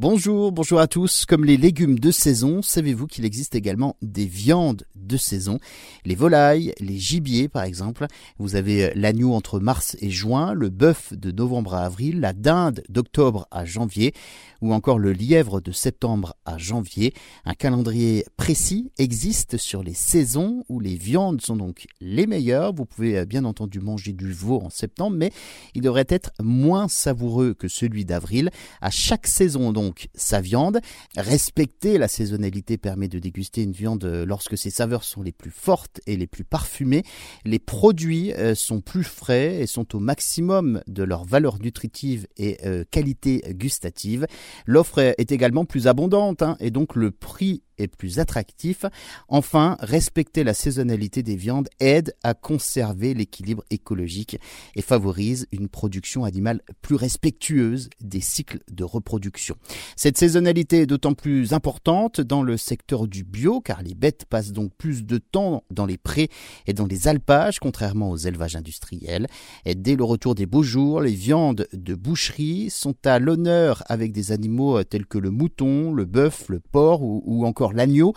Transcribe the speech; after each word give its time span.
Bonjour, 0.00 0.50
bonjour 0.50 0.80
à 0.80 0.86
tous. 0.86 1.26
Comme 1.26 1.44
les 1.44 1.58
légumes 1.58 1.98
de 1.98 2.10
saison, 2.10 2.62
savez-vous 2.62 3.06
qu'il 3.06 3.26
existe 3.26 3.54
également 3.54 3.96
des 4.00 4.24
viandes 4.24 4.84
de 4.94 5.18
saison? 5.18 5.58
Les 6.06 6.14
volailles, 6.14 6.72
les 6.80 6.96
gibiers 6.96 7.48
par 7.48 7.64
exemple. 7.64 8.06
Vous 8.38 8.56
avez 8.56 8.94
l'agneau 8.94 9.34
entre 9.34 9.60
mars 9.60 9.98
et 10.00 10.08
juin, 10.08 10.54
le 10.54 10.70
bœuf 10.70 11.12
de 11.12 11.30
novembre 11.30 11.74
à 11.74 11.84
avril, 11.84 12.20
la 12.20 12.32
dinde 12.32 12.82
d'octobre 12.88 13.46
à 13.50 13.66
janvier 13.66 14.14
ou 14.62 14.72
encore 14.72 14.98
le 14.98 15.12
lièvre 15.12 15.60
de 15.60 15.70
septembre 15.70 16.34
à 16.46 16.56
janvier. 16.56 17.12
Un 17.44 17.52
calendrier 17.52 18.24
précis 18.38 18.92
existe 18.96 19.58
sur 19.58 19.82
les 19.82 19.92
saisons 19.92 20.64
où 20.70 20.80
les 20.80 20.96
viandes 20.96 21.42
sont 21.42 21.56
donc 21.56 21.86
les 22.00 22.26
meilleures. 22.26 22.74
Vous 22.74 22.86
pouvez 22.86 23.18
euh, 23.18 23.26
bien 23.26 23.44
entendu 23.44 23.80
manger 23.80 24.14
du 24.14 24.32
veau 24.32 24.62
en 24.62 24.70
septembre, 24.70 25.16
mais 25.18 25.30
il 25.74 25.82
devrait 25.82 26.06
être 26.08 26.30
moins 26.40 26.88
savoureux 26.88 27.52
que 27.52 27.68
celui 27.68 28.06
d'avril. 28.06 28.50
À 28.80 28.90
chaque 28.90 29.26
saison 29.26 29.72
donc 29.72 29.89
sa 30.14 30.40
viande. 30.40 30.80
Respecter 31.16 31.98
la 31.98 32.08
saisonnalité 32.08 32.78
permet 32.78 33.08
de 33.08 33.18
déguster 33.18 33.62
une 33.62 33.72
viande 33.72 34.04
euh, 34.04 34.24
lorsque 34.24 34.56
ses 34.56 34.70
saveurs 34.70 35.04
sont 35.04 35.22
les 35.22 35.32
plus 35.32 35.50
fortes 35.50 36.00
et 36.06 36.16
les 36.16 36.26
plus 36.26 36.44
parfumées. 36.44 37.02
Les 37.44 37.58
produits 37.58 38.32
euh, 38.34 38.54
sont 38.54 38.80
plus 38.80 39.04
frais 39.04 39.60
et 39.60 39.66
sont 39.66 39.96
au 39.96 40.00
maximum 40.00 40.82
de 40.86 41.02
leur 41.02 41.24
valeur 41.24 41.58
nutritive 41.60 42.26
et 42.36 42.58
qualité 42.90 43.42
gustative. 43.50 44.26
L'offre 44.66 44.98
est 44.98 45.32
également 45.32 45.64
plus 45.64 45.86
abondante 45.86 46.42
hein, 46.42 46.56
et 46.60 46.70
donc 46.70 46.96
le 46.96 47.10
prix 47.10 47.62
plus 47.88 48.18
attractif. 48.18 48.84
Enfin, 49.28 49.76
respecter 49.80 50.44
la 50.44 50.54
saisonnalité 50.54 51.22
des 51.22 51.36
viandes 51.36 51.68
aide 51.80 52.14
à 52.22 52.34
conserver 52.34 53.14
l'équilibre 53.14 53.64
écologique 53.70 54.38
et 54.74 54.82
favorise 54.82 55.46
une 55.52 55.68
production 55.68 56.24
animale 56.24 56.60
plus 56.82 56.96
respectueuse 56.96 57.90
des 58.00 58.20
cycles 58.20 58.60
de 58.70 58.84
reproduction. 58.84 59.56
Cette 59.96 60.18
saisonnalité 60.18 60.82
est 60.82 60.86
d'autant 60.86 61.14
plus 61.14 61.52
importante 61.52 62.20
dans 62.20 62.42
le 62.42 62.56
secteur 62.56 63.06
du 63.06 63.24
bio 63.24 63.60
car 63.60 63.82
les 63.82 63.94
bêtes 63.94 64.24
passent 64.24 64.52
donc 64.52 64.72
plus 64.76 65.04
de 65.04 65.18
temps 65.18 65.64
dans 65.70 65.86
les 65.86 65.98
prés 65.98 66.28
et 66.66 66.72
dans 66.72 66.86
les 66.86 67.08
alpages 67.08 67.58
contrairement 67.58 68.10
aux 68.10 68.16
élevages 68.16 68.56
industriels. 68.56 69.26
Et 69.64 69.74
dès 69.74 69.96
le 69.96 70.04
retour 70.04 70.34
des 70.34 70.46
beaux 70.46 70.62
jours, 70.62 71.00
les 71.00 71.12
viandes 71.12 71.66
de 71.72 71.94
boucherie 71.94 72.70
sont 72.70 72.94
à 73.04 73.18
l'honneur 73.18 73.82
avec 73.86 74.12
des 74.12 74.32
animaux 74.32 74.82
tels 74.84 75.06
que 75.06 75.18
le 75.18 75.30
mouton, 75.30 75.92
le 75.92 76.04
bœuf, 76.04 76.48
le 76.48 76.60
porc 76.60 77.02
ou 77.02 77.44
encore 77.46 77.69
l'agneau, 77.72 78.14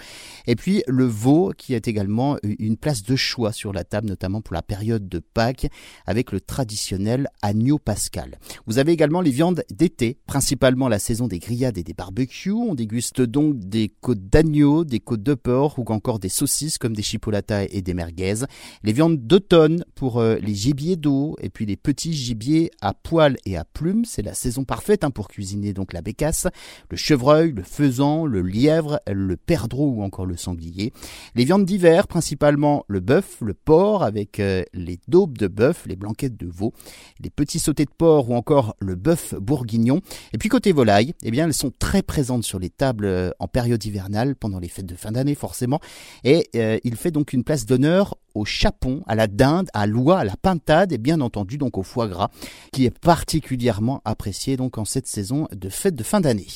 et 0.48 0.56
puis 0.56 0.84
le 0.88 1.06
veau 1.06 1.54
qui 1.58 1.73
est 1.73 1.88
également 1.88 2.38
une 2.44 2.78
place 2.78 3.04
de 3.04 3.16
choix 3.16 3.52
sur 3.52 3.73
la 3.73 3.84
table, 3.84 4.08
notamment 4.08 4.42
pour 4.42 4.54
la 4.54 4.62
période 4.62 5.08
de 5.08 5.20
Pâques, 5.20 5.68
avec 6.06 6.32
le 6.32 6.42
traditionnel 6.42 7.28
agneau 7.42 7.80
pascal. 7.80 8.40
Vous 8.68 8.78
avez 8.78 8.92
également 8.92 9.22
les 9.22 9.31
viandes 9.31 9.64
d'été, 9.72 10.18
principalement 10.26 10.88
la 10.88 11.00
saison 11.00 11.28
des 11.28 11.40
grillades 11.40 11.78
et 11.78 11.84
des 11.84 11.94
barbecues. 11.94 12.52
On 12.52 12.76
déguste 12.76 13.22
donc 13.22 13.59
des 13.59 13.90
côtes 14.02 14.30
d'agneau, 14.30 14.84
des 14.84 15.00
côtes 15.00 15.24
de 15.24 15.34
porc 15.34 15.80
ou 15.80 15.86
encore 15.92 16.20
des 16.20 16.30
saucisses 16.30 16.78
comme 16.78 16.96
des 16.96 17.04
chipolatas 17.04 17.66
et 17.70 17.81
des 17.81 17.94
merguez. 17.94 18.46
Les 18.84 18.94
viandes 18.94 19.26
d'automne 19.26 19.84
pour 19.96 20.20
euh, 20.20 20.38
les 20.42 20.54
gibiers 20.54 20.96
d'eau 20.96 21.36
et 21.42 21.50
puis 21.50 21.66
les 21.66 21.78
petits 21.78 22.14
gibiers 22.14 22.72
à 22.81 22.94
poils 22.94 23.38
et 23.46 23.58
à 23.58 23.66
plumes. 23.66 24.06
C'est 24.06 24.22
la 24.22 24.34
saison 24.34 24.64
parfaite 24.64 25.04
hein, 25.04 25.12
pour 25.12 25.28
cuisiner 25.28 25.74
donc 25.74 25.94
la 25.94 26.02
bécasse, 26.02 26.48
le 26.90 26.98
chevreuil, 26.98 27.52
le 27.52 27.64
faisan, 27.64 28.26
le 28.26 28.42
lièvre, 28.42 29.00
le 29.08 29.38
perdreau 29.45 29.89
ou 29.89 30.03
encore 30.03 30.25
le 30.25 30.38
sanglier. 30.38 30.94
Les 31.36 31.45
viandes 31.45 31.66
d'hiver, 31.66 32.08
principalement 32.08 32.86
le 32.88 32.99
bœuf, 32.99 33.38
le 33.41 33.53
porc 33.53 34.03
avec 34.03 34.39
euh, 34.39 34.63
les 34.73 35.00
daubes 35.08 35.38
de 35.38 35.47
bœuf, 35.47 35.85
les 35.88 35.95
blanquettes 35.95 36.38
de 36.38 36.47
veau, 36.47 36.73
les 37.19 37.30
petits 37.30 37.59
sautés 37.59 37.85
de 37.85 37.91
porc 37.95 38.30
ou 38.30 38.35
encore 38.35 38.75
le 38.80 38.95
bœuf 38.95 39.35
bourguignon. 39.35 40.02
Et 40.33 40.38
puis 40.38 40.50
côté 40.50 40.72
volaille, 40.72 41.13
eh 41.23 41.31
bien 41.31 41.45
elles 41.45 41.53
sont 41.53 41.72
très 41.77 42.02
présentes 42.02 42.44
sur 42.44 42.59
les 42.59 42.69
tables 42.69 43.05
euh, 43.05 43.31
en 43.39 43.47
période 43.47 43.83
hivernale 43.83 44.35
pendant 44.35 44.59
les 44.59 44.69
fêtes 44.69 44.85
de 44.85 44.95
fin 44.95 45.11
d'année 45.11 45.35
forcément. 45.35 45.80
Et 46.23 46.50
euh, 46.55 46.78
il 46.83 46.95
fait 46.95 47.11
donc 47.11 47.33
une 47.33 47.44
place 47.44 47.66
d'honneur 47.66 48.17
au 48.33 48.45
chapon, 48.45 49.03
à 49.07 49.16
la 49.16 49.28
dinde, 49.28 49.69
à 49.73 49.85
l'oie, 49.85 50.19
à 50.19 50.23
la 50.23 50.35
pintade 50.35 50.91
et 50.91 50.97
bien 50.97 51.22
entendu 51.22 51.57
donc 51.57 51.78
au 51.78 51.84
foie 51.84 52.07
gras 52.07 52.29
qui 52.72 52.85
est 52.85 52.97
particulièrement 52.97 54.01
apprécié 54.06 54.57
donc 54.57 54.78
en 54.78 54.85
cette 54.85 55.07
saison 55.07 55.47
de 55.51 55.69
fête 55.69 55.95
de 55.95 56.03
fin 56.03 56.22
d'année. 56.22 56.47